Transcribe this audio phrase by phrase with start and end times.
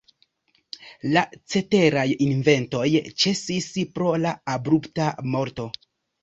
[1.15, 1.21] La
[1.53, 2.87] ceteraj inventoj
[3.25, 3.69] ĉesis
[3.99, 5.69] pro la abrupta morto.